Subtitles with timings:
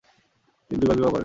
[0.71, 1.19] তিনি দুই বার বিবাহ করেন।